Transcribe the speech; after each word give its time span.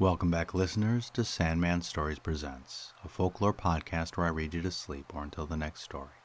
Welcome 0.00 0.30
back, 0.30 0.54
listeners, 0.54 1.10
to 1.10 1.26
Sandman 1.26 1.82
Stories 1.82 2.18
Presents, 2.18 2.94
a 3.04 3.08
folklore 3.08 3.52
podcast 3.52 4.16
where 4.16 4.24
I 4.24 4.30
read 4.30 4.54
you 4.54 4.62
to 4.62 4.70
sleep 4.70 5.12
or 5.14 5.22
until 5.22 5.44
the 5.44 5.58
next 5.58 5.82
story. 5.82 6.16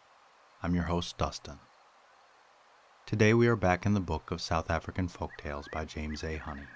I'm 0.63 0.73
your 0.73 0.85
host, 0.85 1.17
Dustin. 1.17 1.59
Today 3.05 3.33
we 3.33 3.49
are 3.49 3.57
back 3.57 3.85
in 3.85 3.93
the 3.93 3.99
book 3.99 4.31
of 4.31 4.39
South 4.39 4.71
African 4.71 5.09
folk 5.09 5.31
tales 5.37 5.67
by 5.73 5.83
James 5.83 6.23
A. 6.23 6.37
Honey. 6.37 6.69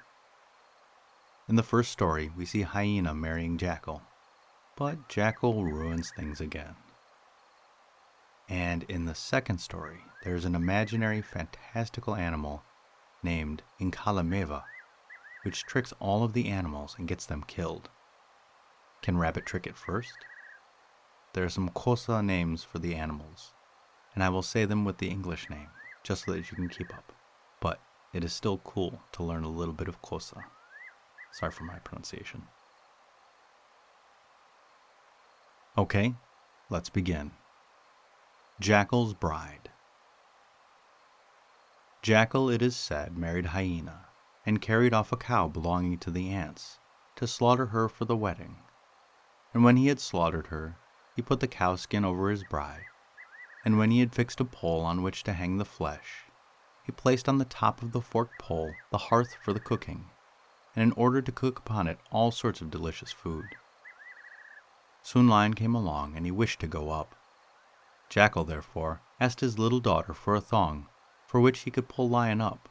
In 1.48 1.56
the 1.56 1.64
first 1.64 1.90
story, 1.90 2.32
we 2.36 2.44
see 2.44 2.64
Hyena 2.64 3.16
marrying 3.16 3.58
Jackal, 3.58 4.02
but 4.76 5.08
Jackal 5.08 5.64
ruins 5.64 6.12
things 6.12 6.42
again. 6.42 6.76
And 8.50 8.84
in 8.90 9.06
the 9.06 9.16
second 9.16 9.60
story, 9.60 10.00
there's 10.26 10.44
an 10.44 10.54
imaginary 10.54 11.22
fantastical 11.22 12.14
animal 12.14 12.62
named 13.24 13.62
Inkalameva 13.80 14.64
which 15.44 15.66
tricks 15.66 15.94
all 16.00 16.24
of 16.24 16.34
the 16.34 16.48
animals 16.48 16.96
and 16.98 17.08
gets 17.08 17.26
them 17.26 17.44
killed. 17.44 17.90
Can 19.02 19.18
Rabbit 19.18 19.46
trick 19.46 19.66
it 19.66 19.78
first? 19.78 20.26
There 21.34 21.44
are 21.44 21.50
some 21.50 21.70
Xhosa 21.70 22.24
names 22.26 22.64
for 22.64 22.80
the 22.80 22.96
animals, 22.96 23.54
and 24.14 24.24
I 24.24 24.30
will 24.30 24.42
say 24.42 24.66
them 24.66 24.84
with 24.84 24.98
the 24.98 25.10
English 25.10 25.50
name, 25.50 25.70
just 26.04 26.26
so 26.26 26.32
that 26.32 26.52
you 26.52 26.56
can 26.56 26.70
keep 26.70 26.94
up. 26.94 27.14
But 27.62 27.80
it 28.14 28.24
is 28.24 28.34
still 28.34 28.58
cool 28.60 29.02
to 29.14 29.24
learn 29.24 29.44
a 29.44 29.50
little 29.50 29.74
bit 29.74 29.88
of 29.88 30.02
Xhosa. 30.02 30.44
Sorry 31.32 31.52
for 31.52 31.64
my 31.64 31.80
pronunciation. 31.80 32.44
Okay, 35.78 36.16
let's 36.70 36.90
begin. 36.90 37.32
Jackal's 38.60 39.14
Bride. 39.14 39.70
Jackal, 42.02 42.50
it 42.50 42.62
is 42.62 42.76
said, 42.76 43.18
married 43.18 43.48
Hyena, 43.48 44.06
and 44.46 44.62
carried 44.62 44.94
off 44.94 45.12
a 45.12 45.18
cow 45.18 45.48
belonging 45.48 45.98
to 45.98 46.12
the 46.12 46.30
ants, 46.30 46.80
to 47.16 47.28
slaughter 47.28 47.68
her 47.68 47.90
for 47.90 48.06
the 48.06 48.16
wedding. 48.16 48.58
And 49.54 49.64
when 49.64 49.78
he 49.78 49.88
had 49.88 50.00
slaughtered 50.00 50.48
her, 50.48 50.78
he 51.16 51.22
put 51.22 51.40
the 51.40 51.48
cow 51.48 51.76
skin 51.76 52.06
over 52.06 52.30
his 52.30 52.44
bride, 52.44 52.86
and 53.66 53.78
when 53.78 53.92
he 53.92 54.00
had 54.00 54.16
fixed 54.16 54.40
a 54.40 54.46
pole 54.46 54.82
on 54.82 55.04
which 55.04 55.24
to 55.24 55.34
hang 55.34 55.58
the 55.58 55.66
flesh, 55.66 56.26
he 56.84 56.92
placed 56.92 57.28
on 57.28 57.38
the 57.38 57.46
top 57.46 57.82
of 57.82 57.92
the 57.92 58.02
forked 58.02 58.40
pole 58.40 58.74
the 58.90 58.98
hearth 58.98 59.36
for 59.42 59.54
the 59.54 59.60
cooking, 59.60 60.10
and 60.76 60.84
in 60.84 60.92
order 60.94 61.22
to 61.22 61.32
cook 61.32 61.60
upon 61.60 61.88
it 61.88 62.00
all 62.10 62.32
sorts 62.32 62.62
of 62.62 62.72
delicious 62.72 63.12
food. 63.12 63.56
Soon 65.02 65.28
Lion 65.28 65.54
came 65.54 65.76
along, 65.76 66.16
and 66.16 66.26
he 66.26 66.32
wished 66.32 66.60
to 66.62 66.68
go 66.68 66.92
up. 66.92 67.16
Jackal, 68.10 68.44
therefore, 68.44 69.02
asked 69.20 69.40
his 69.40 69.60
little 69.60 69.80
daughter 69.80 70.14
for 70.14 70.36
a 70.36 70.42
thong, 70.42 70.88
for 71.28 71.40
which 71.40 71.60
he 71.60 71.72
could 71.72 71.90
pull 71.90 72.10
Lion 72.10 72.42
up 72.42 72.70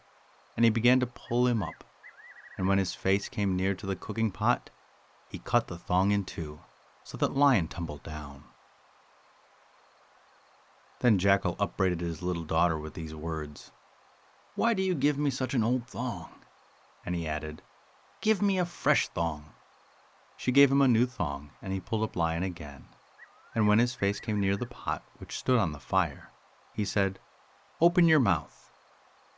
and 0.58 0.64
he 0.64 0.70
began 0.70 0.98
to 0.98 1.06
pull 1.06 1.46
him 1.46 1.62
up. 1.62 1.84
And 2.56 2.66
when 2.66 2.78
his 2.78 2.92
face 2.92 3.28
came 3.28 3.54
near 3.54 3.76
to 3.76 3.86
the 3.86 3.94
cooking 3.94 4.32
pot, 4.32 4.70
he 5.30 5.38
cut 5.38 5.68
the 5.68 5.78
thong 5.78 6.10
in 6.10 6.24
two, 6.24 6.58
so 7.04 7.16
that 7.18 7.36
Lion 7.36 7.68
tumbled 7.68 8.02
down. 8.02 8.42
Then 10.98 11.16
Jackal 11.16 11.54
upbraided 11.60 12.00
his 12.00 12.22
little 12.22 12.42
daughter 12.42 12.76
with 12.76 12.94
these 12.94 13.14
words 13.14 13.70
Why 14.56 14.74
do 14.74 14.82
you 14.82 14.96
give 14.96 15.16
me 15.16 15.30
such 15.30 15.54
an 15.54 15.62
old 15.62 15.86
thong? 15.86 16.30
And 17.06 17.14
he 17.14 17.28
added, 17.28 17.62
Give 18.20 18.42
me 18.42 18.58
a 18.58 18.64
fresh 18.64 19.06
thong. 19.06 19.44
She 20.36 20.50
gave 20.50 20.72
him 20.72 20.82
a 20.82 20.88
new 20.88 21.06
thong, 21.06 21.50
and 21.62 21.72
he 21.72 21.78
pulled 21.78 22.02
up 22.02 22.16
Lion 22.16 22.42
again. 22.42 22.86
And 23.54 23.68
when 23.68 23.78
his 23.78 23.94
face 23.94 24.18
came 24.18 24.40
near 24.40 24.56
the 24.56 24.66
pot 24.66 25.04
which 25.18 25.38
stood 25.38 25.60
on 25.60 25.70
the 25.70 25.78
fire, 25.78 26.30
he 26.74 26.84
said, 26.84 27.20
Open 27.80 28.08
your 28.08 28.18
mouth. 28.18 28.67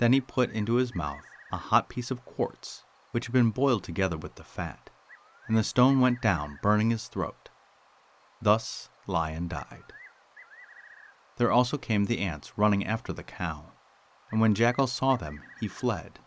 Then 0.00 0.14
he 0.14 0.20
put 0.22 0.50
into 0.52 0.76
his 0.76 0.94
mouth 0.94 1.26
a 1.52 1.58
hot 1.58 1.90
piece 1.90 2.10
of 2.10 2.24
quartz, 2.24 2.84
which 3.10 3.26
had 3.26 3.34
been 3.34 3.50
boiled 3.50 3.84
together 3.84 4.16
with 4.16 4.36
the 4.36 4.42
fat, 4.42 4.88
and 5.46 5.58
the 5.58 5.62
stone 5.62 6.00
went 6.00 6.22
down, 6.22 6.58
burning 6.62 6.88
his 6.88 7.06
throat. 7.06 7.50
Thus 8.40 8.88
Lion 9.06 9.46
died. 9.46 9.92
There 11.36 11.52
also 11.52 11.76
came 11.76 12.06
the 12.06 12.20
ants 12.20 12.56
running 12.56 12.86
after 12.86 13.12
the 13.12 13.22
cow, 13.22 13.72
and 14.30 14.40
when 14.40 14.54
Jackal 14.54 14.86
saw 14.86 15.16
them, 15.16 15.42
he 15.58 15.68
fled. 15.68 16.18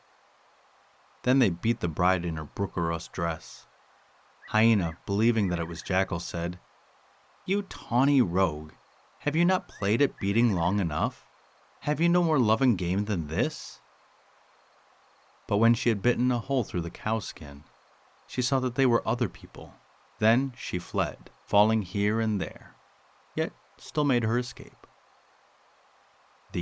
Then 1.24 1.40
they 1.40 1.50
beat 1.50 1.80
the 1.80 1.88
bride 1.88 2.26
in 2.26 2.38
her 2.38 2.46
Brookerus 2.46 3.12
dress. 3.12 3.66
Hyena, 4.50 4.98
believing 5.08 5.48
that 5.50 5.60
it 5.60 5.68
was 5.68 5.82
Jackal, 5.82 6.20
said, 6.20 6.60
You 7.48 7.64
tawny 7.64 8.22
rogue, 8.22 8.74
have 9.22 9.36
you 9.36 9.46
not 9.46 9.68
played 9.68 10.04
at 10.04 10.20
beating 10.20 10.54
long 10.54 10.80
enough? 10.80 11.26
Have 11.84 12.00
you 12.00 12.08
no 12.08 12.24
more 12.24 12.40
loving 12.40 12.78
game 12.78 13.04
than 13.06 13.28
this? 13.28 13.82
But 15.48 15.58
when 15.58 15.74
she 15.74 15.90
had 15.90 16.02
bitten 16.02 16.32
a 16.32 16.40
hole 16.40 16.64
through 16.64 16.80
the 16.80 16.90
cowskin, 16.90 17.66
she 18.26 18.42
saw 18.42 18.62
that 18.62 18.76
they 18.76 18.86
were 18.86 19.06
other 19.06 19.28
people. 19.28 19.74
Then 20.20 20.54
she 20.56 20.80
fled, 20.80 21.30
falling 21.46 21.82
here 21.82 22.22
and 22.22 22.40
there, 22.40 22.78
yet 23.36 23.52
still 23.78 24.06
made 24.06 24.24
her 24.24 24.40
escape. 24.40 24.88
The 26.54 26.62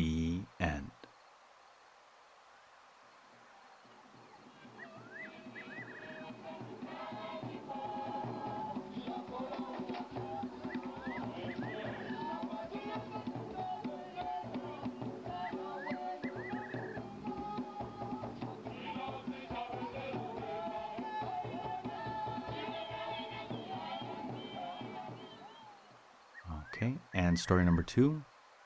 and 27.32 27.40
story 27.40 27.64
number 27.64 27.82
two 27.82 28.24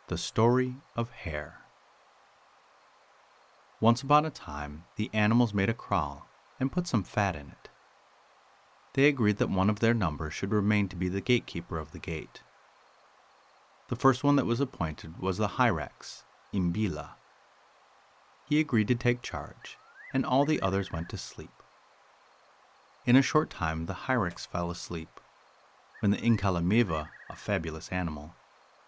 The 0.07 0.17
Story 0.17 0.77
of 0.95 1.11
Hare. 1.11 1.59
Once 3.79 4.01
upon 4.01 4.25
a 4.25 4.31
time, 4.31 4.85
the 4.95 5.11
animals 5.13 5.53
made 5.53 5.69
a 5.69 5.73
kraal 5.75 6.25
and 6.59 6.71
put 6.71 6.87
some 6.87 7.03
fat 7.03 7.35
in 7.35 7.49
it. 7.49 7.69
They 8.95 9.05
agreed 9.05 9.37
that 9.37 9.51
one 9.51 9.69
of 9.69 9.81
their 9.81 9.93
number 9.93 10.31
should 10.31 10.51
remain 10.51 10.87
to 10.87 10.95
be 10.95 11.07
the 11.07 11.21
gatekeeper 11.21 11.77
of 11.77 11.91
the 11.91 11.99
gate. 11.99 12.41
The 13.89 13.95
first 13.95 14.23
one 14.23 14.35
that 14.37 14.47
was 14.47 14.59
appointed 14.59 15.19
was 15.19 15.37
the 15.37 15.59
Hyrax, 15.59 16.23
Imbila. 16.51 17.09
He 18.49 18.59
agreed 18.59 18.87
to 18.87 18.95
take 18.95 19.21
charge, 19.21 19.77
and 20.11 20.25
all 20.25 20.43
the 20.43 20.59
others 20.59 20.91
went 20.91 21.09
to 21.09 21.17
sleep. 21.17 21.53
In 23.05 23.15
a 23.15 23.21
short 23.21 23.51
time, 23.51 23.85
the 23.85 24.07
Hyrax 24.07 24.47
fell 24.47 24.71
asleep 24.71 25.19
when 25.99 26.09
the 26.09 26.17
Inkalameva, 26.17 27.09
a 27.29 27.35
fabulous 27.35 27.89
animal, 27.89 28.33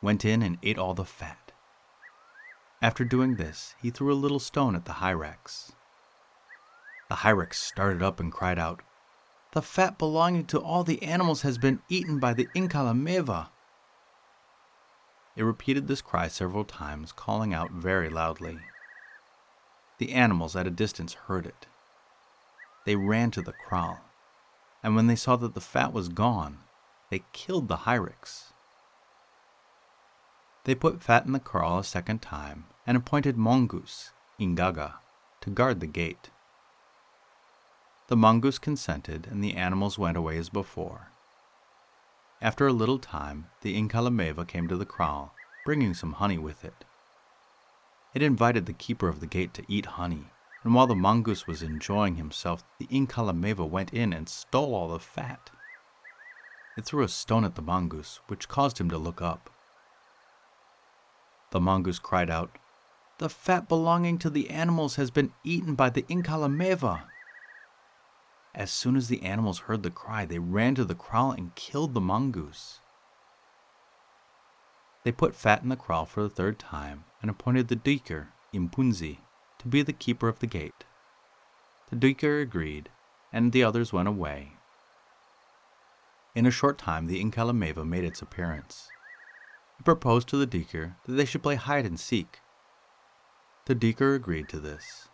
went 0.01 0.23
in 0.23 0.41
and 0.41 0.57
ate 0.63 0.77
all 0.77 0.93
the 0.93 1.05
fat. 1.05 1.51
After 2.81 3.03
doing 3.03 3.35
this, 3.35 3.73
he 3.81 3.89
threw 3.89 4.13
a 4.13 4.15
little 4.15 4.39
stone 4.39 4.75
at 4.75 4.85
the 4.85 4.93
Hyrax. 4.93 5.71
The 7.09 7.15
Hyrax 7.15 7.55
started 7.55 8.03
up 8.03 8.19
and 8.19 8.31
cried 8.31 8.59
out, 8.59 8.81
The 9.53 9.61
fat 9.61 9.97
belonging 9.97 10.45
to 10.47 10.59
all 10.59 10.83
the 10.83 11.01
animals 11.01 11.41
has 11.41 11.57
been 11.57 11.81
eaten 11.89 12.19
by 12.19 12.33
the 12.33 12.49
Inkalameva. 12.53 13.47
It 15.35 15.43
repeated 15.43 15.87
this 15.87 16.01
cry 16.01 16.27
several 16.27 16.65
times, 16.65 17.11
calling 17.11 17.53
out 17.53 17.71
very 17.71 18.09
loudly. 18.09 18.59
The 19.97 20.13
animals 20.13 20.55
at 20.55 20.67
a 20.67 20.71
distance 20.71 21.13
heard 21.13 21.45
it. 21.45 21.65
They 22.85 22.95
ran 22.95 23.31
to 23.31 23.41
the 23.41 23.53
kraal, 23.53 24.01
and 24.83 24.95
when 24.95 25.07
they 25.07 25.15
saw 25.15 25.35
that 25.37 25.53
the 25.53 25.61
fat 25.61 25.93
was 25.93 26.09
gone, 26.09 26.59
they 27.09 27.23
killed 27.33 27.67
the 27.67 27.77
Hyrax. 27.77 28.53
They 30.67 30.75
put 30.75 31.01
Fat 31.01 31.25
in 31.25 31.31
the 31.31 31.39
kraal 31.39 31.79
a 31.79 31.83
second 31.85 32.21
time 32.21 32.65
and 32.85 32.97
appointed 32.97 33.37
Mongoose, 33.37 34.11
Ingaga, 34.37 34.95
to 35.39 35.49
guard 35.49 35.79
the 35.79 35.87
gate. 35.87 36.29
The 38.07 38.17
mongoose 38.17 38.59
consented, 38.59 39.27
and 39.31 39.41
the 39.41 39.55
animals 39.55 39.97
went 39.97 40.17
away 40.17 40.37
as 40.37 40.49
before. 40.49 41.07
After 42.41 42.67
a 42.67 42.73
little 42.73 42.99
time, 42.99 43.47
the 43.61 43.81
Inkalameva 43.81 44.45
came 44.45 44.67
to 44.67 44.75
the 44.75 44.85
kraal, 44.85 45.33
bringing 45.63 45.93
some 45.93 46.11
honey 46.11 46.37
with 46.37 46.65
it. 46.65 46.83
It 48.13 48.21
invited 48.21 48.65
the 48.65 48.73
keeper 48.73 49.07
of 49.07 49.21
the 49.21 49.25
gate 49.25 49.53
to 49.53 49.63
eat 49.69 49.85
honey, 49.85 50.25
and 50.65 50.75
while 50.75 50.87
the 50.87 50.95
mongoose 50.95 51.47
was 51.47 51.63
enjoying 51.63 52.17
himself, 52.17 52.65
the 52.77 52.87
Inkalameva 52.87 53.65
went 53.65 53.93
in 53.93 54.11
and 54.11 54.27
stole 54.27 54.75
all 54.75 54.89
the 54.89 54.99
fat. 54.99 55.49
It 56.75 56.83
threw 56.83 57.05
a 57.05 57.07
stone 57.07 57.45
at 57.45 57.55
the 57.55 57.61
mongoose, 57.61 58.19
which 58.27 58.49
caused 58.49 58.79
him 58.79 58.89
to 58.89 58.97
look 58.97 59.21
up. 59.21 59.49
The 61.51 61.59
mongoose 61.59 61.99
cried 61.99 62.29
out, 62.29 62.57
The 63.19 63.29
fat 63.29 63.67
belonging 63.69 64.17
to 64.19 64.29
the 64.29 64.49
animals 64.49 64.95
has 64.95 65.11
been 65.11 65.33
eaten 65.43 65.75
by 65.75 65.89
the 65.89 66.03
Inkalameva. 66.03 67.03
As 68.53 68.71
soon 68.71 68.95
as 68.95 69.07
the 69.07 69.23
animals 69.23 69.59
heard 69.59 69.83
the 69.83 69.91
cry, 69.91 70.25
they 70.25 70.39
ran 70.39 70.75
to 70.75 70.83
the 70.85 70.95
kraal 70.95 71.31
and 71.31 71.55
killed 71.55 71.93
the 71.93 72.01
mongoose. 72.01 72.79
They 75.03 75.11
put 75.11 75.35
Fat 75.35 75.63
in 75.63 75.69
the 75.69 75.77
kraal 75.77 76.05
for 76.05 76.21
the 76.21 76.29
third 76.29 76.59
time 76.59 77.05
and 77.21 77.31
appointed 77.31 77.69
the 77.69 77.77
duiker, 77.77 78.27
Impunzi, 78.53 79.19
to 79.59 79.67
be 79.67 79.81
the 79.81 79.93
keeper 79.93 80.27
of 80.27 80.39
the 80.39 80.47
gate. 80.47 80.83
The 81.89 81.95
duiker 81.95 82.41
agreed, 82.41 82.89
and 83.31 83.53
the 83.53 83.63
others 83.63 83.93
went 83.93 84.09
away. 84.09 84.53
In 86.35 86.45
a 86.45 86.51
short 86.51 86.77
time, 86.77 87.07
the 87.07 87.23
Inkalameva 87.23 87.87
made 87.87 88.03
its 88.03 88.21
appearance. 88.21 88.89
It 89.79 89.85
proposed 89.85 90.27
to 90.29 90.37
the 90.37 90.45
Deeker 90.45 90.95
that 91.05 91.13
they 91.13 91.25
should 91.25 91.43
play 91.43 91.55
hide 91.55 91.85
and 91.85 91.99
seek. 91.99 92.39
The 93.65 93.75
Deeker 93.75 94.15
agreed 94.15 94.49
to 94.49 94.59
this. 94.59 95.09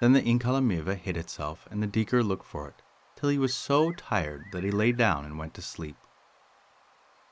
Then 0.00 0.12
the 0.12 0.22
Inkalameva 0.22 0.96
hid 0.96 1.16
itself, 1.16 1.66
and 1.70 1.82
the 1.82 1.86
Deeker 1.86 2.22
looked 2.22 2.46
for 2.46 2.68
it, 2.68 2.82
till 3.16 3.28
he 3.28 3.38
was 3.38 3.54
so 3.54 3.92
tired 3.92 4.52
that 4.52 4.64
he 4.64 4.70
lay 4.70 4.92
down 4.92 5.24
and 5.24 5.38
went 5.38 5.54
to 5.54 5.62
sleep. 5.62 5.96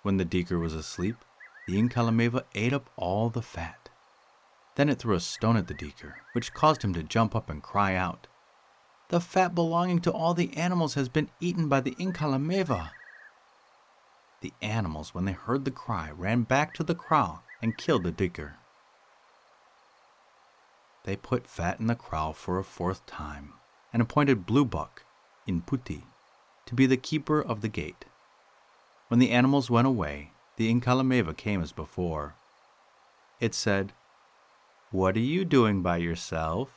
When 0.03 0.17
the 0.17 0.25
Deeker 0.25 0.59
was 0.59 0.75
asleep, 0.75 1.25
the 1.67 1.77
Inkalameva 1.81 2.45
ate 2.55 2.73
up 2.73 2.91
all 2.97 3.31
the 3.31 3.43
fat. 3.43 3.89
Then 4.75 4.89
it 4.89 4.99
threw 4.99 5.15
a 5.15 5.21
stone 5.21 5.57
at 5.57 5.69
the 5.69 5.75
Deeker, 5.75 6.17
which 6.33 6.55
caused 6.55 6.83
him 6.83 6.93
to 6.95 7.03
jump 7.03 7.37
up 7.37 7.51
and 7.51 7.63
cry 7.63 7.95
out, 7.95 8.27
The 9.11 9.21
fat 9.21 9.55
belonging 9.55 10.01
to 10.01 10.13
all 10.13 10.35
the 10.35 10.57
animals 10.57 10.95
has 10.95 11.09
been 11.09 11.31
eaten 11.41 11.69
by 11.69 11.81
the 11.81 11.95
Inkalameva. 11.97 12.93
The 14.43 14.53
animals, 14.61 15.15
when 15.15 15.25
they 15.25 15.33
heard 15.33 15.65
the 15.65 15.71
cry, 15.71 16.11
ran 16.11 16.43
back 16.43 16.75
to 16.75 16.83
the 16.83 16.97
kraal 16.97 17.44
and 17.62 17.79
killed 17.79 18.03
the 18.03 18.11
Deeker. 18.11 18.56
They 21.05 21.15
put 21.15 21.47
fat 21.47 21.79
in 21.79 21.87
the 21.87 21.94
kraal 21.94 22.33
for 22.33 22.59
a 22.59 22.65
fourth 22.65 23.06
time 23.06 23.53
and 23.93 24.03
appointed 24.03 24.44
Blue 24.44 24.65
Buck, 24.65 25.05
in 25.47 25.61
Putti, 25.62 26.03
to 26.67 26.75
be 26.75 26.87
the 26.87 26.97
keeper 26.97 27.41
of 27.41 27.61
the 27.61 27.69
gate. 27.69 28.05
When 29.06 29.21
the 29.21 29.31
animals 29.31 29.71
went 29.71 29.87
away, 29.87 30.33
the 30.56 30.73
Inkalameva 30.73 31.37
came 31.37 31.62
as 31.62 31.71
before. 31.71 32.35
It 33.39 33.55
said, 33.55 33.93
What 34.91 35.17
are 35.17 35.21
you 35.21 35.44
doing 35.44 35.83
by 35.83 35.99
yourself? 35.99 36.71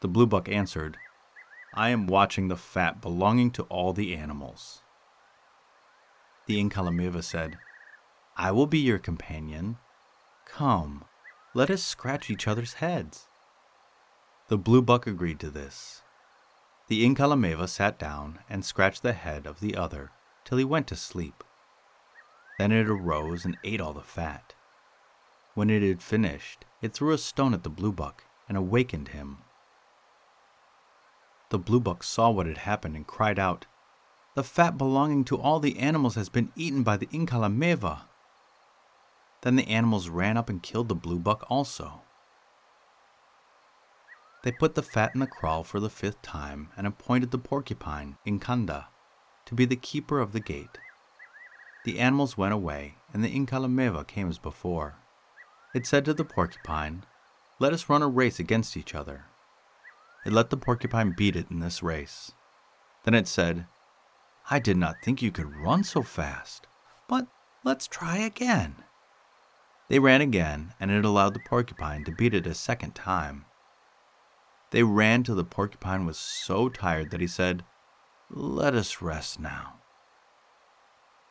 The 0.00 0.08
Blue 0.08 0.26
Buck 0.26 0.48
answered, 0.48 0.96
I 1.74 1.88
am 1.90 2.06
watching 2.06 2.46
the 2.46 2.56
fat 2.56 3.00
belonging 3.00 3.50
to 3.52 3.64
all 3.64 3.92
the 3.92 4.14
animals. 4.14 4.82
The 6.50 6.58
Inkalameva 6.58 7.22
said, 7.22 7.58
I 8.36 8.50
will 8.50 8.66
be 8.66 8.80
your 8.80 8.98
companion. 8.98 9.78
Come, 10.46 11.04
let 11.54 11.70
us 11.70 11.80
scratch 11.80 12.28
each 12.28 12.48
other's 12.48 12.72
heads. 12.82 13.28
The 14.48 14.58
blue 14.58 14.82
buck 14.82 15.06
agreed 15.06 15.38
to 15.38 15.50
this. 15.50 16.02
The 16.88 17.04
Inkalameva 17.06 17.68
sat 17.68 18.00
down 18.00 18.40
and 18.50 18.64
scratched 18.64 19.04
the 19.04 19.12
head 19.12 19.46
of 19.46 19.60
the 19.60 19.76
other 19.76 20.10
till 20.44 20.58
he 20.58 20.64
went 20.64 20.88
to 20.88 20.96
sleep. 20.96 21.44
Then 22.58 22.72
it 22.72 22.88
arose 22.88 23.44
and 23.44 23.56
ate 23.62 23.80
all 23.80 23.92
the 23.92 24.02
fat. 24.02 24.54
When 25.54 25.70
it 25.70 25.84
had 25.84 26.02
finished, 26.02 26.64
it 26.82 26.92
threw 26.92 27.12
a 27.12 27.18
stone 27.18 27.54
at 27.54 27.62
the 27.62 27.70
blue 27.70 27.92
buck 27.92 28.24
and 28.48 28.58
awakened 28.58 29.10
him. 29.10 29.38
The 31.50 31.60
blue 31.60 31.78
buck 31.78 32.02
saw 32.02 32.28
what 32.30 32.46
had 32.46 32.58
happened 32.58 32.96
and 32.96 33.06
cried 33.06 33.38
out, 33.38 33.66
the 34.34 34.44
fat 34.44 34.78
belonging 34.78 35.24
to 35.24 35.36
all 35.36 35.60
the 35.60 35.78
animals 35.78 36.14
has 36.14 36.28
been 36.28 36.52
eaten 36.56 36.82
by 36.82 36.96
the 36.96 37.06
Inkalameva. 37.06 38.02
Then 39.42 39.56
the 39.56 39.68
animals 39.68 40.08
ran 40.08 40.36
up 40.36 40.48
and 40.48 40.62
killed 40.62 40.88
the 40.88 40.94
blue 40.94 41.18
buck 41.18 41.44
also. 41.48 42.02
They 44.42 44.52
put 44.52 44.74
the 44.74 44.82
fat 44.82 45.12
in 45.14 45.20
the 45.20 45.26
kraal 45.26 45.64
for 45.64 45.80
the 45.80 45.90
fifth 45.90 46.22
time 46.22 46.70
and 46.76 46.86
appointed 46.86 47.30
the 47.30 47.38
porcupine, 47.38 48.16
Inkanda, 48.26 48.86
to 49.46 49.54
be 49.54 49.64
the 49.64 49.76
keeper 49.76 50.20
of 50.20 50.32
the 50.32 50.40
gate. 50.40 50.78
The 51.84 51.98
animals 51.98 52.38
went 52.38 52.54
away, 52.54 52.96
and 53.12 53.24
the 53.24 53.34
Inkalameva 53.34 54.06
came 54.06 54.28
as 54.28 54.38
before. 54.38 54.96
It 55.74 55.86
said 55.86 56.04
to 56.06 56.14
the 56.14 56.24
porcupine, 56.24 57.04
Let 57.58 57.72
us 57.72 57.88
run 57.88 58.02
a 58.02 58.08
race 58.08 58.38
against 58.38 58.76
each 58.76 58.94
other. 58.94 59.24
It 60.24 60.32
let 60.32 60.50
the 60.50 60.56
porcupine 60.56 61.12
beat 61.12 61.36
it 61.36 61.50
in 61.50 61.60
this 61.60 61.82
race. 61.82 62.32
Then 63.04 63.14
it 63.14 63.26
said, 63.26 63.66
I 64.48 64.58
did 64.58 64.76
not 64.76 65.02
think 65.02 65.20
you 65.20 65.30
could 65.32 65.56
run 65.56 65.84
so 65.84 66.02
fast, 66.02 66.66
but 67.08 67.26
let's 67.64 67.86
try 67.86 68.16
again. 68.18 68.76
They 69.88 69.98
ran 69.98 70.20
again, 70.20 70.74
and 70.78 70.90
it 70.90 71.04
allowed 71.04 71.34
the 71.34 71.40
porcupine 71.40 72.04
to 72.04 72.12
beat 72.12 72.32
it 72.32 72.46
a 72.46 72.54
second 72.54 72.94
time. 72.94 73.44
They 74.70 74.84
ran 74.84 75.24
till 75.24 75.34
the 75.34 75.44
porcupine 75.44 76.06
was 76.06 76.16
so 76.16 76.68
tired 76.68 77.10
that 77.10 77.20
he 77.20 77.26
said, 77.26 77.64
Let 78.30 78.74
us 78.74 79.02
rest 79.02 79.40
now. 79.40 79.80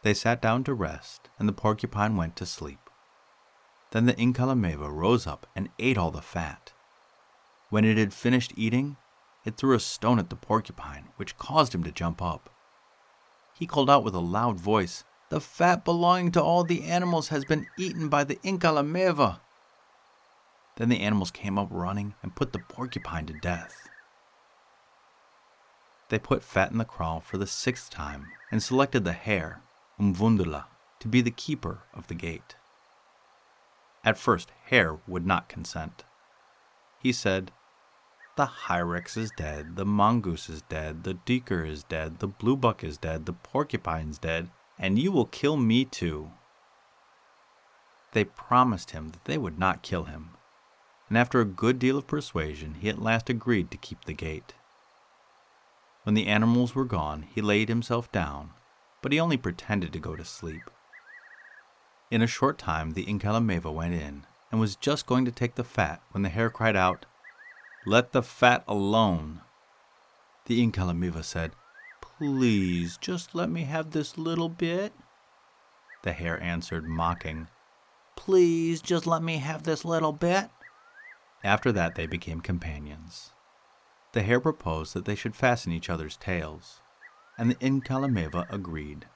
They 0.04 0.14
sat 0.14 0.42
down 0.42 0.64
to 0.66 0.74
rest, 0.74 1.30
and 1.40 1.48
the 1.48 1.54
porcupine 1.54 2.18
went 2.18 2.36
to 2.36 2.46
sleep. 2.46 2.90
Then 3.92 4.06
the 4.06 4.14
Inkalameva 4.14 4.92
rose 4.92 5.26
up 5.26 5.48
and 5.56 5.70
ate 5.80 5.98
all 5.98 6.12
the 6.12 6.22
fat. 6.22 6.74
When 7.70 7.86
it 7.86 7.98
had 7.98 8.14
finished 8.14 8.54
eating, 8.56 8.98
it 9.46 9.58
threw 9.58 9.76
a 9.76 9.80
stone 9.80 10.20
at 10.20 10.30
the 10.30 10.36
porcupine, 10.36 11.10
which 11.16 11.38
caused 11.38 11.74
him 11.74 11.84
to 11.84 11.92
jump 11.92 12.22
up. 12.22 12.50
He 13.60 13.68
called 13.68 13.90
out 13.90 14.06
with 14.06 14.16
a 14.16 14.20
loud 14.20 14.58
voice, 14.58 15.04
The 15.28 15.42
fat 15.42 15.84
belonging 15.84 16.32
to 16.32 16.42
all 16.42 16.64
the 16.64 16.86
animals 16.86 17.28
has 17.28 17.44
been 17.44 17.68
eaten 17.78 18.08
by 18.08 18.24
the 18.24 18.38
Inkalameva. 18.38 19.42
Then 20.78 20.88
the 20.88 21.02
animals 21.02 21.30
came 21.30 21.60
up 21.60 21.68
running 21.70 22.16
and 22.24 22.34
put 22.34 22.54
the 22.54 22.60
porcupine 22.60 23.26
to 23.26 23.34
death. 23.34 23.90
They 26.08 26.20
put 26.20 26.42
fat 26.42 26.72
in 26.72 26.78
the 26.78 26.86
kraal 26.86 27.20
for 27.20 27.38
the 27.38 27.46
sixth 27.46 27.90
time 27.90 28.28
and 28.50 28.64
selected 28.64 29.04
the 29.04 29.12
hare, 29.12 29.62
Umvundula, 30.00 30.66
to 31.02 31.10
be 31.10 31.20
the 31.20 31.30
keeper 31.30 31.80
of 31.94 32.08
the 32.08 32.16
gate. 32.16 32.56
At 34.06 34.18
first, 34.18 34.52
Hare 34.68 35.00
would 35.06 35.28
not 35.28 35.50
consent. 35.50 36.06
He 37.04 37.12
said, 37.12 37.52
the 38.40 38.46
hyrax 38.46 39.18
is 39.18 39.32
dead, 39.32 39.76
the 39.76 39.86
mongoose 39.86 40.48
is 40.48 40.62
dead, 40.62 41.04
the 41.04 41.14
deeker 41.14 41.66
is 41.66 41.84
dead, 41.84 42.20
the 42.20 42.28
bluebuck 42.30 42.86
is 42.86 42.98
dead, 42.98 43.26
the 43.26 43.34
porcupine's 43.34 44.18
dead, 44.18 44.50
and 44.78 44.98
you 44.98 45.12
will 45.12 45.26
kill 45.26 45.58
me 45.58 45.84
too. 45.84 46.32
They 48.14 48.24
promised 48.24 48.92
him 48.92 49.10
that 49.10 49.26
they 49.26 49.38
would 49.38 49.60
not 49.60 49.82
kill 49.82 50.06
him, 50.06 50.38
and 51.10 51.18
after 51.18 51.42
a 51.42 51.46
good 51.46 51.80
deal 51.80 51.98
of 51.98 52.08
persuasion, 52.08 52.76
he 52.76 52.88
at 52.88 53.02
last 53.02 53.30
agreed 53.30 53.72
to 53.72 53.78
keep 53.78 54.06
the 54.06 54.14
gate. 54.14 54.54
When 56.04 56.16
the 56.16 56.28
animals 56.28 56.74
were 56.74 56.86
gone, 56.86 57.24
he 57.24 57.42
laid 57.42 57.68
himself 57.68 58.10
down, 58.10 58.52
but 59.02 59.12
he 59.12 59.20
only 59.20 59.36
pretended 59.36 59.92
to 59.92 60.00
go 60.00 60.16
to 60.16 60.24
sleep. 60.24 60.72
In 62.10 62.22
a 62.22 62.28
short 62.28 62.58
time, 62.58 62.92
the 62.92 63.04
Inkalameva 63.04 63.70
went 63.70 63.96
in 63.96 64.26
and 64.50 64.62
was 64.62 64.78
just 64.78 65.06
going 65.08 65.26
to 65.26 65.32
take 65.32 65.56
the 65.56 65.66
fat 65.66 66.02
when 66.12 66.24
the 66.24 66.30
hare 66.30 66.50
cried 66.50 66.78
out, 66.78 67.06
let 67.90 68.12
the 68.12 68.22
fat 68.22 68.64
alone. 68.68 69.42
The 70.46 70.64
Inkalameva 70.64 71.24
said, 71.24 71.54
Please, 72.02 73.00
just 73.02 73.34
let 73.34 73.50
me 73.50 73.64
have 73.64 73.90
this 73.92 74.16
little 74.16 74.48
bit. 74.48 74.94
The 76.04 76.14
hare 76.14 76.42
answered, 76.42 76.86
mocking, 76.86 77.48
Please, 78.16 78.80
just 78.82 79.08
let 79.08 79.24
me 79.24 79.38
have 79.38 79.64
this 79.64 79.84
little 79.84 80.12
bit. 80.12 80.52
After 81.44 81.72
that, 81.72 81.96
they 81.96 82.06
became 82.06 82.42
companions. 82.42 83.32
The 84.12 84.22
hare 84.22 84.40
proposed 84.40 84.94
that 84.94 85.06
they 85.06 85.16
should 85.16 85.36
fasten 85.36 85.72
each 85.72 85.90
other's 85.90 86.16
tails, 86.16 86.82
and 87.40 87.50
the 87.50 87.56
Inkalameva 87.56 88.46
agreed. 88.54 89.08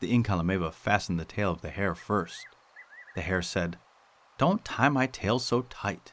The 0.00 0.12
Inkalameva 0.12 0.74
fastened 0.74 1.18
the 1.18 1.24
tail 1.24 1.52
of 1.52 1.62
the 1.62 1.70
hare 1.70 1.94
first. 1.94 2.44
The 3.14 3.22
hare 3.22 3.40
said, 3.40 3.78
Don't 4.36 4.62
tie 4.62 4.90
my 4.90 5.06
tail 5.06 5.38
so 5.38 5.62
tight. 5.62 6.12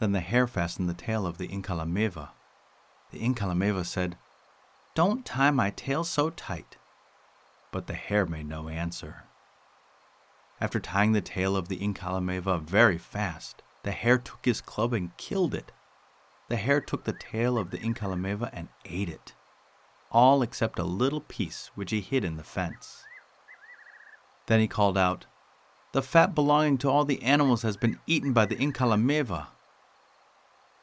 Then 0.00 0.12
the 0.12 0.20
hare 0.20 0.46
fastened 0.46 0.88
the 0.88 0.94
tail 0.94 1.26
of 1.26 1.38
the 1.38 1.48
Inkalameva. 1.48 2.30
The 3.10 3.20
Inkalameva 3.20 3.84
said, 3.84 4.16
Don't 4.94 5.24
tie 5.24 5.50
my 5.50 5.70
tail 5.70 6.04
so 6.04 6.30
tight. 6.30 6.76
But 7.72 7.86
the 7.86 7.94
hare 7.94 8.26
made 8.26 8.48
no 8.48 8.68
answer. 8.68 9.24
After 10.60 10.80
tying 10.80 11.12
the 11.12 11.20
tail 11.20 11.56
of 11.56 11.68
the 11.68 11.78
Inkalameva 11.78 12.60
very 12.60 12.98
fast, 12.98 13.62
the 13.82 13.92
hare 13.92 14.18
took 14.18 14.44
his 14.44 14.60
club 14.60 14.92
and 14.92 15.16
killed 15.16 15.54
it. 15.54 15.72
The 16.48 16.56
hare 16.56 16.80
took 16.80 17.04
the 17.04 17.12
tail 17.12 17.58
of 17.58 17.70
the 17.70 17.78
Inkalameva 17.78 18.50
and 18.52 18.68
ate 18.84 19.08
it, 19.08 19.34
all 20.10 20.42
except 20.42 20.78
a 20.78 20.84
little 20.84 21.20
piece 21.20 21.70
which 21.74 21.90
he 21.90 22.00
hid 22.00 22.24
in 22.24 22.36
the 22.36 22.42
fence. 22.42 23.04
Then 24.46 24.60
he 24.60 24.66
called 24.66 24.96
out, 24.96 25.26
The 25.92 26.02
fat 26.02 26.34
belonging 26.34 26.78
to 26.78 26.90
all 26.90 27.04
the 27.04 27.22
animals 27.22 27.62
has 27.62 27.76
been 27.76 28.00
eaten 28.06 28.32
by 28.32 28.46
the 28.46 28.56
Inkalameva. 28.56 29.48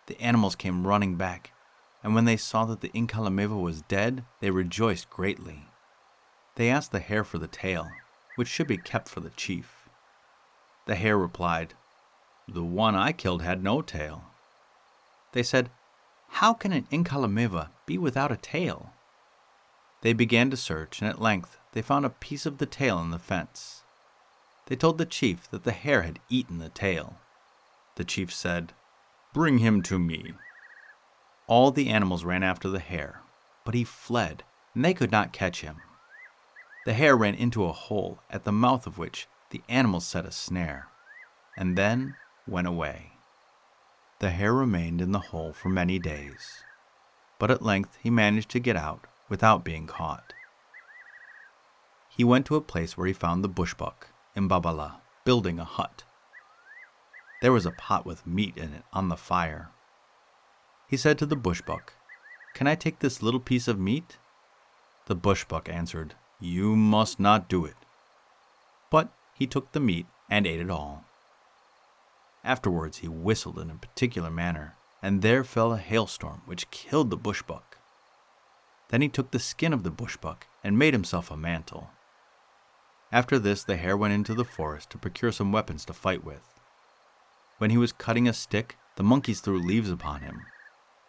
The 0.07 0.19
animals 0.21 0.55
came 0.55 0.85
running 0.85 1.15
back, 1.15 1.51
and 2.03 2.13
when 2.13 2.25
they 2.25 2.37
saw 2.37 2.65
that 2.65 2.81
the 2.81 2.89
Inkalameva 2.89 3.59
was 3.59 3.81
dead, 3.81 4.23
they 4.39 4.51
rejoiced 4.51 5.09
greatly. 5.09 5.65
They 6.55 6.69
asked 6.69 6.91
the 6.91 6.99
hare 6.99 7.23
for 7.23 7.37
the 7.37 7.47
tail, 7.47 7.89
which 8.35 8.47
should 8.47 8.67
be 8.67 8.77
kept 8.77 9.09
for 9.09 9.19
the 9.19 9.31
chief. 9.31 9.89
The 10.85 10.95
hare 10.95 11.17
replied, 11.17 11.73
The 12.47 12.63
one 12.63 12.95
I 12.95 13.11
killed 13.11 13.41
had 13.41 13.63
no 13.63 13.81
tail. 13.81 14.23
They 15.31 15.43
said, 15.43 15.71
How 16.29 16.53
can 16.53 16.71
an 16.71 16.87
Inkalameva 16.91 17.69
be 17.85 17.97
without 17.97 18.31
a 18.31 18.37
tail? 18.37 18.93
They 20.01 20.13
began 20.13 20.51
to 20.51 20.57
search, 20.57 21.01
and 21.01 21.09
at 21.09 21.19
length 21.19 21.57
they 21.71 21.81
found 21.81 22.05
a 22.05 22.09
piece 22.09 22.45
of 22.45 22.59
the 22.59 22.67
tail 22.67 22.99
in 22.99 23.09
the 23.09 23.19
fence. 23.19 23.81
They 24.67 24.75
told 24.75 24.97
the 24.97 25.05
chief 25.05 25.49
that 25.49 25.63
the 25.63 25.71
hare 25.71 26.03
had 26.03 26.19
eaten 26.29 26.59
the 26.59 26.69
tail. 26.69 27.15
The 27.95 28.03
chief 28.03 28.31
said, 28.31 28.73
Bring 29.35 29.57
him 29.57 29.81
to 29.81 29.99
me. 29.99 30.31
All 31.45 31.69
the 31.69 31.89
animals 31.89 32.23
ran 32.23 32.41
after 32.41 32.69
the 32.69 32.79
hare, 32.79 33.19
but 33.65 33.73
he 33.73 33.83
fled, 33.83 34.45
and 34.73 34.85
they 34.85 34.93
could 34.93 35.11
not 35.11 35.33
catch 35.33 35.59
him. 35.59 35.81
The 36.85 36.93
hare 36.93 37.17
ran 37.17 37.35
into 37.35 37.65
a 37.65 37.73
hole, 37.73 38.21
at 38.29 38.45
the 38.45 38.53
mouth 38.53 38.87
of 38.87 38.97
which 38.97 39.27
the 39.49 39.61
animals 39.67 40.05
set 40.05 40.25
a 40.25 40.31
snare, 40.31 40.87
and 41.57 41.77
then 41.77 42.15
went 42.47 42.65
away. 42.65 43.11
The 44.19 44.29
hare 44.29 44.53
remained 44.53 45.01
in 45.01 45.11
the 45.11 45.19
hole 45.19 45.51
for 45.51 45.67
many 45.67 45.99
days, 45.99 46.63
but 47.37 47.51
at 47.51 47.61
length 47.61 47.97
he 48.01 48.09
managed 48.09 48.51
to 48.51 48.61
get 48.61 48.77
out 48.77 49.05
without 49.27 49.65
being 49.65 49.85
caught. 49.85 50.31
He 52.07 52.23
went 52.23 52.45
to 52.45 52.55
a 52.55 52.61
place 52.61 52.97
where 52.97 53.07
he 53.07 53.11
found 53.11 53.43
the 53.43 53.49
bushbuck, 53.49 54.07
Imbabala, 54.33 55.01
building 55.25 55.59
a 55.59 55.65
hut. 55.65 56.04
There 57.45 57.53
was 57.53 57.67
a 57.67 57.71
pot 57.71 58.07
with 58.07 58.25
meat 58.25 58.57
in 58.57 58.73
it 58.73 58.81
on 58.91 59.09
the 59.09 59.15
fire. 59.15 59.69
He 60.87 60.97
said 60.97 61.19
to 61.19 61.27
the 61.27 61.35
bushbuck, 61.35 61.93
Can 62.55 62.65
I 62.65 62.73
take 62.73 62.97
this 62.97 63.21
little 63.21 63.39
piece 63.39 63.67
of 63.67 63.77
meat? 63.77 64.17
The 65.05 65.15
bushbuck 65.15 65.69
answered, 65.69 66.15
You 66.39 66.75
must 66.75 67.19
not 67.19 67.47
do 67.47 67.63
it. 67.63 67.75
But 68.89 69.09
he 69.35 69.45
took 69.45 69.73
the 69.73 69.79
meat 69.79 70.07
and 70.27 70.47
ate 70.47 70.59
it 70.59 70.71
all. 70.71 71.05
Afterwards 72.43 72.97
he 72.97 73.07
whistled 73.07 73.59
in 73.59 73.69
a 73.69 73.75
particular 73.75 74.31
manner, 74.31 74.73
and 75.03 75.21
there 75.21 75.43
fell 75.43 75.71
a 75.71 75.77
hailstorm 75.77 76.41
which 76.47 76.71
killed 76.71 77.11
the 77.11 77.15
bushbuck. 77.15 77.77
Then 78.89 79.03
he 79.03 79.07
took 79.07 79.29
the 79.29 79.37
skin 79.37 79.71
of 79.71 79.83
the 79.83 79.91
bushbuck 79.91 80.47
and 80.63 80.79
made 80.79 80.95
himself 80.95 81.29
a 81.29 81.37
mantle. 81.37 81.91
After 83.11 83.37
this, 83.37 83.63
the 83.63 83.77
hare 83.77 83.95
went 83.95 84.15
into 84.15 84.33
the 84.33 84.45
forest 84.45 84.89
to 84.89 84.97
procure 84.97 85.31
some 85.31 85.51
weapons 85.51 85.85
to 85.85 85.93
fight 85.93 86.23
with. 86.23 86.54
When 87.57 87.69
he 87.69 87.77
was 87.77 87.93
cutting 87.93 88.27
a 88.27 88.33
stick, 88.33 88.77
the 88.95 89.03
monkeys 89.03 89.39
threw 89.39 89.59
leaves 89.59 89.89
upon 89.89 90.21
him. 90.21 90.45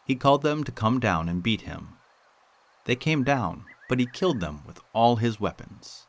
He 0.07 0.15
called 0.15 0.43
them 0.43 0.63
to 0.65 0.73
come 0.73 1.01
down 1.01 1.29
and 1.29 1.43
beat 1.43 1.63
him. 1.63 1.97
They 2.85 2.95
came 2.95 3.25
down, 3.25 3.65
but 3.89 3.99
he 3.99 4.07
killed 4.07 4.41
them 4.41 4.63
with 4.67 4.81
all 4.93 5.17
his 5.17 5.41
weapons. 5.41 6.07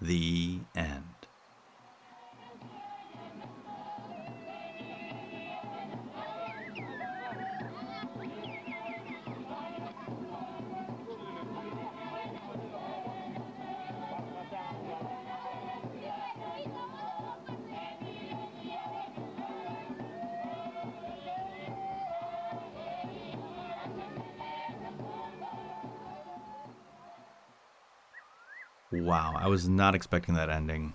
The 0.00 0.60
end. 0.74 1.17
Wow, 28.90 29.34
I 29.36 29.48
was 29.48 29.68
not 29.68 29.94
expecting 29.94 30.34
that 30.34 30.48
ending. 30.48 30.94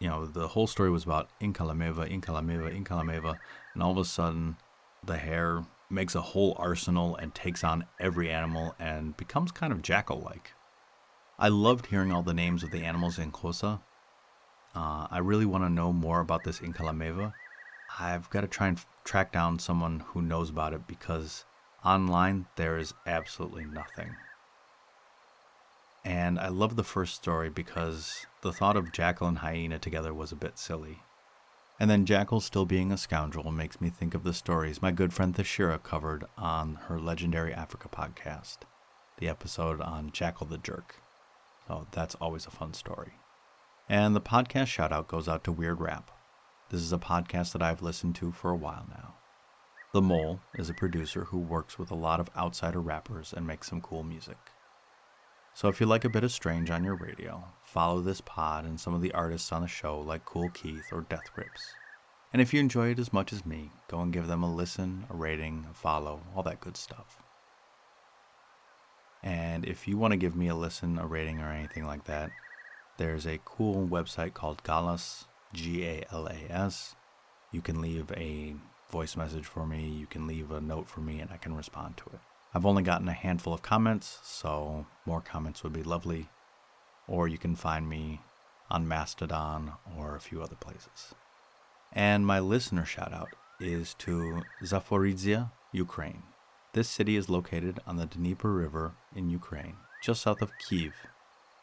You 0.00 0.08
know, 0.08 0.26
the 0.26 0.48
whole 0.48 0.66
story 0.66 0.90
was 0.90 1.04
about 1.04 1.28
Inkalameva, 1.40 2.10
Inkalameva, 2.10 2.74
Inkalameva, 2.74 3.38
and 3.74 3.82
all 3.82 3.92
of 3.92 3.98
a 3.98 4.04
sudden 4.04 4.56
the 5.04 5.18
hare 5.18 5.64
makes 5.90 6.14
a 6.14 6.20
whole 6.20 6.56
arsenal 6.58 7.16
and 7.16 7.34
takes 7.34 7.62
on 7.62 7.84
every 8.00 8.30
animal 8.30 8.74
and 8.78 9.16
becomes 9.16 9.52
kind 9.52 9.72
of 9.72 9.82
jackal 9.82 10.20
like. 10.20 10.52
I 11.38 11.48
loved 11.48 11.86
hearing 11.86 12.12
all 12.12 12.22
the 12.22 12.34
names 12.34 12.62
of 12.62 12.70
the 12.70 12.84
animals 12.84 13.18
in 13.18 13.32
Xhosa. 13.32 13.80
Uh, 14.74 15.06
I 15.10 15.18
really 15.18 15.46
want 15.46 15.64
to 15.64 15.70
know 15.70 15.92
more 15.92 16.20
about 16.20 16.44
this 16.44 16.60
Inkalameva. 16.60 17.34
I've 17.98 18.30
got 18.30 18.40
to 18.40 18.46
try 18.46 18.68
and 18.68 18.80
track 19.04 19.32
down 19.32 19.58
someone 19.58 20.00
who 20.00 20.22
knows 20.22 20.50
about 20.50 20.72
it 20.72 20.86
because 20.86 21.44
online 21.84 22.46
there 22.56 22.78
is 22.78 22.94
absolutely 23.06 23.64
nothing. 23.64 24.16
And 26.04 26.38
I 26.38 26.48
love 26.48 26.76
the 26.76 26.84
first 26.84 27.14
story 27.14 27.48
because 27.48 28.26
the 28.42 28.52
thought 28.52 28.76
of 28.76 28.92
Jackal 28.92 29.26
and 29.26 29.38
Hyena 29.38 29.78
together 29.78 30.12
was 30.12 30.32
a 30.32 30.36
bit 30.36 30.58
silly. 30.58 30.98
And 31.80 31.90
then 31.90 32.06
Jackal 32.06 32.40
still 32.40 32.66
being 32.66 32.92
a 32.92 32.98
scoundrel 32.98 33.50
makes 33.50 33.80
me 33.80 33.90
think 33.90 34.14
of 34.14 34.22
the 34.22 34.34
stories 34.34 34.82
my 34.82 34.92
good 34.92 35.12
friend 35.12 35.34
Thashira 35.34 35.82
covered 35.82 36.24
on 36.36 36.76
her 36.86 37.00
Legendary 37.00 37.52
Africa 37.52 37.88
podcast, 37.88 38.58
the 39.18 39.28
episode 39.28 39.80
on 39.80 40.12
Jackal 40.12 40.46
the 40.46 40.58
Jerk. 40.58 40.96
So 41.66 41.86
that's 41.90 42.14
always 42.16 42.46
a 42.46 42.50
fun 42.50 42.74
story. 42.74 43.14
And 43.88 44.14
the 44.14 44.20
podcast 44.20 44.68
shout 44.68 44.92
out 44.92 45.08
goes 45.08 45.28
out 45.28 45.42
to 45.44 45.52
Weird 45.52 45.80
Rap. 45.80 46.10
This 46.70 46.80
is 46.80 46.92
a 46.92 46.98
podcast 46.98 47.52
that 47.52 47.62
I've 47.62 47.82
listened 47.82 48.14
to 48.16 48.30
for 48.30 48.50
a 48.50 48.56
while 48.56 48.86
now. 48.88 49.14
The 49.92 50.02
Mole 50.02 50.40
is 50.54 50.68
a 50.68 50.74
producer 50.74 51.24
who 51.24 51.38
works 51.38 51.78
with 51.78 51.90
a 51.90 51.96
lot 51.96 52.20
of 52.20 52.30
outsider 52.36 52.80
rappers 52.80 53.32
and 53.34 53.46
makes 53.46 53.68
some 53.68 53.80
cool 53.80 54.02
music. 54.02 54.38
So 55.54 55.68
if 55.68 55.80
you 55.80 55.86
like 55.86 56.04
a 56.04 56.10
bit 56.10 56.24
of 56.24 56.32
strange 56.32 56.68
on 56.70 56.82
your 56.82 56.96
radio, 56.96 57.44
follow 57.62 58.00
this 58.00 58.20
pod 58.20 58.64
and 58.64 58.78
some 58.78 58.92
of 58.92 59.02
the 59.02 59.12
artists 59.12 59.52
on 59.52 59.62
the 59.62 59.68
show 59.68 60.00
like 60.00 60.24
Kool 60.24 60.50
Keith 60.50 60.88
or 60.92 61.02
Death 61.02 61.32
Grips. 61.32 61.74
And 62.32 62.42
if 62.42 62.52
you 62.52 62.58
enjoy 62.58 62.88
it 62.90 62.98
as 62.98 63.12
much 63.12 63.32
as 63.32 63.46
me, 63.46 63.70
go 63.86 64.00
and 64.00 64.12
give 64.12 64.26
them 64.26 64.42
a 64.42 64.52
listen, 64.52 65.06
a 65.08 65.14
rating, 65.14 65.66
a 65.70 65.74
follow, 65.74 66.22
all 66.34 66.42
that 66.42 66.60
good 66.60 66.76
stuff. 66.76 67.22
And 69.22 69.64
if 69.64 69.86
you 69.86 69.96
want 69.96 70.10
to 70.10 70.16
give 70.16 70.34
me 70.34 70.48
a 70.48 70.56
listen, 70.56 70.98
a 70.98 71.06
rating, 71.06 71.40
or 71.40 71.50
anything 71.50 71.86
like 71.86 72.04
that, 72.06 72.32
there's 72.98 73.24
a 73.24 73.38
cool 73.44 73.86
website 73.86 74.34
called 74.34 74.64
Galas, 74.64 75.26
G 75.52 75.84
A 75.84 76.04
L 76.10 76.26
A 76.26 76.52
S. 76.52 76.96
You 77.52 77.62
can 77.62 77.80
leave 77.80 78.10
a 78.16 78.56
voice 78.90 79.16
message 79.16 79.46
for 79.46 79.66
me, 79.66 79.88
you 79.88 80.06
can 80.06 80.26
leave 80.26 80.50
a 80.50 80.60
note 80.60 80.88
for 80.88 81.00
me, 81.00 81.20
and 81.20 81.30
I 81.30 81.36
can 81.36 81.54
respond 81.54 81.96
to 81.98 82.04
it. 82.12 82.20
I've 82.54 82.66
only 82.66 82.84
gotten 82.84 83.08
a 83.08 83.12
handful 83.12 83.52
of 83.52 83.62
comments, 83.62 84.20
so 84.22 84.86
more 85.04 85.20
comments 85.20 85.64
would 85.64 85.72
be 85.72 85.82
lovely. 85.82 86.28
Or 87.08 87.26
you 87.26 87.36
can 87.36 87.56
find 87.56 87.88
me 87.88 88.20
on 88.70 88.86
Mastodon 88.86 89.72
or 89.98 90.14
a 90.14 90.20
few 90.20 90.40
other 90.40 90.54
places. 90.54 91.14
And 91.92 92.24
my 92.24 92.38
listener 92.38 92.84
shout 92.84 93.12
out 93.12 93.30
is 93.58 93.94
to 93.94 94.42
Zaporizhia, 94.62 95.50
Ukraine. 95.72 96.22
This 96.74 96.88
city 96.88 97.16
is 97.16 97.28
located 97.28 97.80
on 97.86 97.96
the 97.96 98.06
Dnieper 98.06 98.52
River 98.52 98.92
in 99.14 99.30
Ukraine, 99.30 99.76
just 100.02 100.22
south 100.22 100.40
of 100.40 100.56
Kiev. 100.58 100.94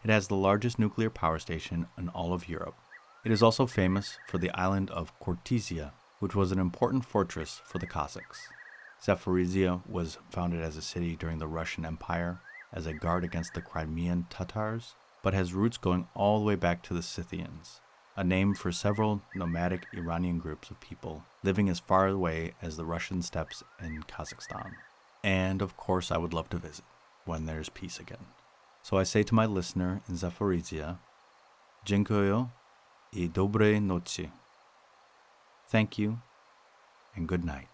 It 0.03 0.09
has 0.09 0.27
the 0.27 0.35
largest 0.35 0.77
nuclear 0.77 1.09
power 1.09 1.39
station 1.39 1.87
in 1.97 2.09
all 2.09 2.33
of 2.33 2.49
Europe. 2.49 2.75
It 3.23 3.31
is 3.31 3.41
also 3.41 3.65
famous 3.65 4.17
for 4.27 4.37
the 4.37 4.51
island 4.51 4.89
of 4.91 5.17
Khortytsia, 5.19 5.91
which 6.19 6.35
was 6.35 6.51
an 6.51 6.59
important 6.59 7.05
fortress 7.05 7.61
for 7.65 7.77
the 7.77 7.87
Cossacks. 7.87 8.47
Zaporizhia 9.03 9.81
was 9.89 10.19
founded 10.29 10.61
as 10.61 10.77
a 10.77 10.81
city 10.81 11.15
during 11.15 11.39
the 11.39 11.47
Russian 11.47 11.85
Empire 11.85 12.39
as 12.71 12.85
a 12.85 12.93
guard 12.93 13.23
against 13.23 13.53
the 13.53 13.61
Crimean 13.61 14.27
Tatars, 14.29 14.93
but 15.23 15.33
has 15.33 15.53
roots 15.53 15.77
going 15.77 16.07
all 16.13 16.39
the 16.39 16.45
way 16.45 16.55
back 16.55 16.83
to 16.83 16.93
the 16.93 17.01
Scythians, 17.01 17.81
a 18.15 18.23
name 18.23 18.53
for 18.53 18.71
several 18.71 19.21
nomadic 19.33 19.87
Iranian 19.93 20.37
groups 20.37 20.69
of 20.69 20.79
people 20.79 21.23
living 21.43 21.67
as 21.67 21.79
far 21.79 22.07
away 22.07 22.53
as 22.61 22.77
the 22.77 22.85
Russian 22.85 23.21
steppes 23.21 23.63
in 23.83 24.03
Kazakhstan. 24.03 24.75
And 25.23 25.61
of 25.61 25.75
course, 25.77 26.11
I 26.11 26.17
would 26.17 26.33
love 26.33 26.49
to 26.49 26.57
visit 26.57 26.85
when 27.25 27.45
there's 27.45 27.69
peace 27.69 27.99
again. 27.99 28.27
So 28.83 28.97
I 28.97 29.03
say 29.03 29.23
to 29.23 29.35
my 29.35 29.45
listener 29.45 30.01
in 30.07 30.15
Zaporizhia, 30.15 30.97
Dziękuję 31.85 32.47
i 33.13 33.29
dobrej 33.29 33.81
nocy. 33.81 34.29
Thank 35.67 35.97
you 35.97 36.17
and 37.15 37.27
good 37.27 37.43
night. 37.43 37.70